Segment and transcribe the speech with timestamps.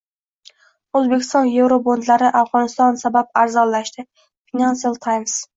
[0.99, 4.07] O‘zbekiston yevrobondlari Afg‘oniston sabab arzonlashdi—
[4.51, 5.41] Financial Times